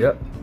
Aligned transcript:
Yep. 0.00 0.39